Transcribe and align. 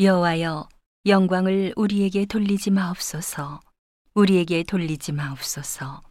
여호와여 0.00 0.68
영광을 1.06 1.72
우리에게 1.74 2.24
돌리지 2.24 2.70
마옵소서. 2.70 3.58
우리에게 4.14 4.62
돌리지 4.62 5.10
마옵소서. 5.10 6.02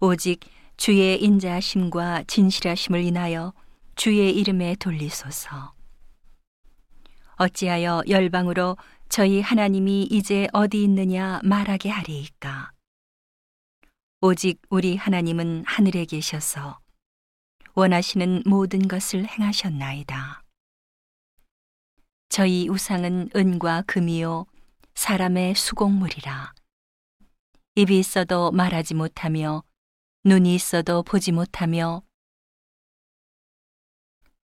오직 0.00 0.40
주의 0.76 1.22
인자하심과 1.22 2.24
진실하심을 2.24 3.02
인하여 3.02 3.54
주의 3.96 4.36
이름에 4.36 4.74
돌리소서. 4.74 5.72
어찌하여 7.36 8.02
열방으로 8.06 8.76
저희 9.08 9.40
하나님이 9.40 10.02
이제 10.10 10.46
어디 10.52 10.82
있느냐 10.84 11.40
말하게 11.42 11.88
하리이까? 11.88 12.72
오직 14.20 14.60
우리 14.68 14.96
하나님은 14.96 15.64
하늘에 15.66 16.04
계셔서 16.04 16.78
원하시는 17.72 18.42
모든 18.44 18.86
것을 18.88 19.26
행하셨나이다. 19.26 20.39
저희 22.30 22.68
우상은 22.68 23.28
은과 23.34 23.82
금이요 23.88 24.46
사람의 24.94 25.56
수공물이라 25.56 26.54
입이 27.74 27.98
있어도 27.98 28.52
말하지 28.52 28.94
못하며 28.94 29.64
눈이 30.22 30.54
있어도 30.54 31.02
보지 31.02 31.32
못하며 31.32 32.02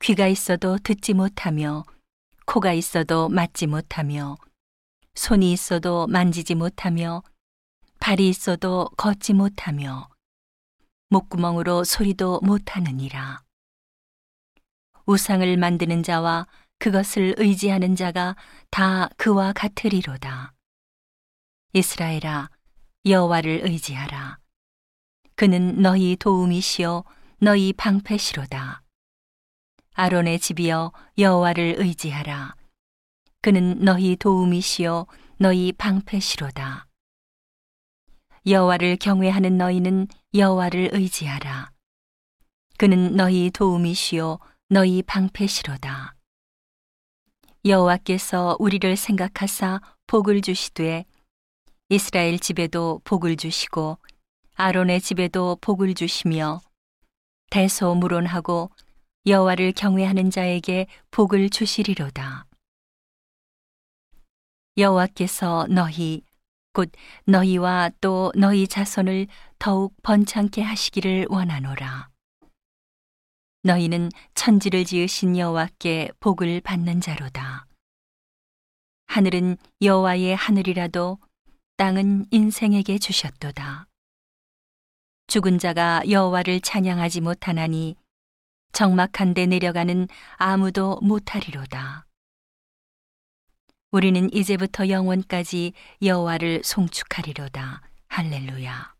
귀가 0.00 0.26
있어도 0.26 0.78
듣지 0.78 1.14
못하며 1.14 1.84
코가 2.44 2.72
있어도 2.72 3.28
맞지 3.28 3.68
못하며 3.68 4.36
손이 5.14 5.52
있어도 5.52 6.08
만지지 6.08 6.56
못하며 6.56 7.22
발이 8.00 8.28
있어도 8.28 8.90
걷지 8.96 9.32
못하며 9.32 10.08
목구멍으로 11.10 11.84
소리도 11.84 12.40
못하느니라. 12.40 13.44
우상을 15.06 15.56
만드는 15.56 16.02
자와 16.02 16.48
그것을 16.78 17.34
의지하는 17.38 17.96
자가 17.96 18.36
다 18.70 19.08
그와 19.16 19.52
같으리로다. 19.52 20.52
이스라엘아, 21.72 22.50
여호와를 23.04 23.60
의지하라. 23.64 24.38
그는 25.34 25.82
너희 25.82 26.16
도움이시요 26.16 27.04
너희 27.38 27.72
방패시로다. 27.74 28.82
아론의 29.92 30.38
집이여 30.38 30.92
여호와를 31.18 31.76
의지하라. 31.78 32.54
그는 33.42 33.78
너희 33.84 34.16
도움이시요 34.16 35.06
너희 35.38 35.72
방패시로다. 35.72 36.86
여호와를 38.46 38.96
경외하는 38.96 39.58
너희는 39.58 40.08
여호와를 40.34 40.90
의지하라. 40.92 41.70
그는 42.78 43.16
너희 43.16 43.50
도움이시요 43.50 44.38
너희 44.68 45.02
방패시로다. 45.02 46.15
여호와께서 47.66 48.56
우리를 48.60 48.96
생각하사 48.96 49.80
복을 50.06 50.40
주시되 50.40 51.04
이스라엘 51.88 52.38
집에도 52.38 53.00
복을 53.02 53.36
주시고 53.36 53.98
아론의 54.54 55.00
집에도 55.00 55.58
복을 55.60 55.94
주시며 55.94 56.60
대소무론하고 57.50 58.70
여호와를 59.26 59.72
경외하는 59.72 60.30
자에게 60.30 60.86
복을 61.10 61.50
주시리로다. 61.50 62.46
여호와께서 64.78 65.66
너희 65.68 66.22
곧 66.72 66.92
너희와 67.24 67.90
또 68.00 68.30
너희 68.36 68.68
자손을 68.68 69.26
더욱 69.58 69.92
번창케 70.04 70.62
하시기를 70.62 71.26
원하노라. 71.30 72.10
너희는 73.66 74.10
천지를 74.34 74.84
지으신 74.84 75.36
여호와께 75.36 76.12
복을 76.20 76.60
받는 76.60 77.00
자로다. 77.00 77.66
하늘은 79.08 79.56
여호와의 79.82 80.36
하늘이라도 80.36 81.18
땅은 81.76 82.26
인생에게 82.30 82.98
주셨도다. 82.98 83.88
죽은 85.26 85.58
자가 85.58 86.02
여호와를 86.08 86.60
찬양하지 86.60 87.20
못하나니 87.20 87.96
적막한 88.70 89.34
데 89.34 89.46
내려가는 89.46 90.06
아무도 90.36 91.00
못하리로다. 91.02 92.06
우리는 93.90 94.32
이제부터 94.32 94.88
영원까지 94.88 95.72
여호와를 96.02 96.62
송축하리로다. 96.62 97.82
할렐루야. 98.08 98.95